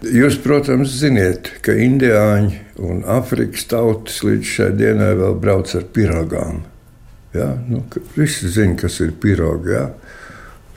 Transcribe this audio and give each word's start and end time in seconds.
Jūs, 0.00 0.38
protams, 0.40 0.94
zināt, 0.96 1.50
ka 1.60 1.74
indiāņi 1.76 2.56
un 2.80 3.02
afrikas 3.04 3.66
tautas 3.68 4.22
līdz 4.24 4.52
šai 4.54 4.68
dienai 4.78 5.10
vēl 5.18 5.34
brauc 5.42 5.74
ar 5.76 5.84
pirogām. 5.92 6.62
Ja? 7.36 7.50
Nu, 7.68 7.82
visi 8.16 8.48
zina, 8.48 8.78
kas 8.80 8.96
ir 9.04 9.12
pirogi, 9.20 9.74
ja? 9.76 9.90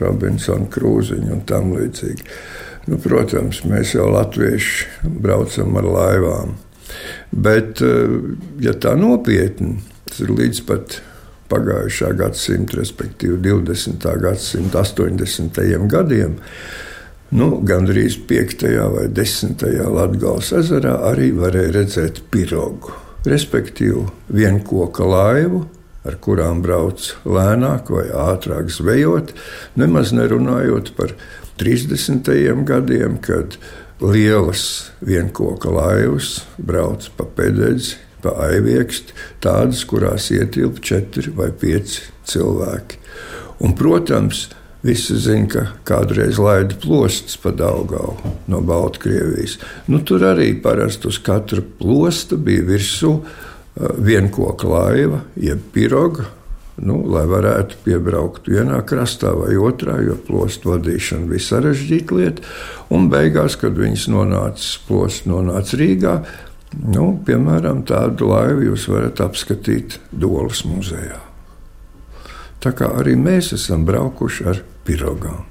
Robinsona 0.02 0.68
krūziņa 0.74 1.32
un 1.38 1.46
tam 1.48 1.72
līdzīgi. 1.78 2.28
Nu, 2.92 3.00
protams, 3.00 3.62
mēs 3.70 3.94
jau 3.96 4.10
latvieši 4.12 5.08
braucam 5.24 5.80
ar 5.80 5.88
laivām. 5.88 6.58
Bet, 7.32 7.80
eh, 7.82 8.20
ja 8.60 8.76
tā 8.76 8.98
nopietni, 9.00 9.80
tas 10.10 10.20
ir 10.26 10.36
līdz 10.36 10.66
pat 10.68 11.00
pagājušā 11.54 12.12
gadsimta, 12.20 12.82
respektīvi 12.82 13.40
20. 13.40 14.18
gadsimta 14.20 14.84
80. 14.84 15.88
gadiem. 15.88 16.36
Nu, 17.34 17.48
Gan 17.66 17.88
arī 17.90 18.06
5. 18.30 18.64
vai 18.94 19.08
10. 19.10 19.64
Latvijas 19.90 20.52
ezerā 20.54 20.92
arī 21.10 21.32
varēja 21.34 21.72
redzēt 21.74 22.20
pirogu, 22.30 22.94
respektīvi 23.26 24.04
vienkoka 24.30 25.08
laivu, 25.10 25.64
ar 26.06 26.20
kurām 26.22 26.62
brauc 26.62 27.08
lēnāk 27.26 27.90
vai 27.90 28.06
ātrāk 28.28 28.70
zvejot, 28.70 29.34
nemaz 29.74 30.14
nerunājot 30.14 30.94
par 30.94 31.16
30. 31.58 32.30
gadiem, 32.70 33.18
kad 33.18 33.58
lielas 33.98 34.92
vienkoka 35.02 35.74
laivas 35.74 36.44
brauc 36.62 37.10
pa 37.18 37.26
pededzi, 37.26 37.98
pa 38.22 38.38
aiviekstu, 38.46 39.18
tādas, 39.42 39.82
kurās 39.90 40.30
ietilp 40.30 40.84
četri 40.86 41.34
vai 41.34 41.50
pieci 41.50 42.06
cilvēki. 42.30 43.02
Un, 43.66 43.74
protams, 43.74 44.52
Visi 44.84 45.16
zina, 45.16 45.48
ka 45.48 45.62
kādreiz 45.88 46.36
laida 46.44 46.76
plostas 46.76 47.38
pa 47.40 47.54
Daugau 47.56 48.18
no 48.52 48.60
Baltkrievijas. 48.60 49.56
Nu, 49.88 50.02
tur 50.04 50.26
arī 50.28 50.50
parasti 50.60 51.08
uz 51.08 51.22
katra 51.24 51.64
plosta 51.80 52.36
bija 52.36 52.66
virsū 52.68 53.14
vienkoka 53.80 54.68
laiva, 54.68 55.22
jeb 55.40 55.62
piroga, 55.74 56.28
nu, 56.84 57.00
lai 57.10 57.24
varētu 57.30 57.80
piebraukt 57.86 58.50
vienā 58.52 58.82
krastā 58.86 59.32
vai 59.38 59.56
otrā, 59.56 60.00
jo 60.04 60.18
plostu 60.28 60.74
vadīšana 60.74 61.30
bija 61.32 61.46
sarežģīta 61.48 62.18
lieta. 62.20 62.46
Un 62.94 63.08
beigās, 63.14 63.56
kad 63.62 63.78
viņas 63.80 64.10
nonāca, 64.12 64.68
plosts 64.90 65.30
nonāca 65.30 65.80
Rīgā, 65.80 66.18
nu, 66.92 67.08
piemēram, 67.26 67.86
tādu 67.88 68.34
laivu 68.34 68.68
jūs 68.72 68.90
varat 68.92 69.24
apskatīt 69.24 70.00
Dolas 70.12 70.66
muzejā. 70.68 71.22
Tā 72.64 72.72
kā 72.76 72.94
arī 73.00 73.16
mēs 73.20 73.52
esam 73.56 73.88
braukuši 73.88 74.46
ar 74.52 74.62
pirogām. 74.88 75.46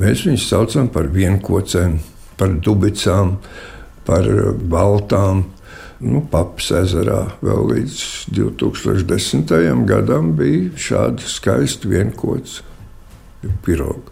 Mēs 0.00 0.24
viņus 0.26 0.48
saucam 0.48 0.88
par 0.92 1.10
vienkocēm, 1.12 1.98
par 2.40 2.54
dubicām, 2.64 3.36
par 4.06 4.28
baltām 4.72 5.44
Nu, 6.02 6.18
Papas 6.26 6.72
ezerā 6.74 7.20
vēl 7.46 7.60
līdz 7.70 7.98
2010. 8.34 9.52
gadam 9.86 10.32
bija 10.34 10.72
šāda 10.74 11.28
skaista 11.30 11.86
vienkots 11.86 12.58
piroga. 13.62 14.10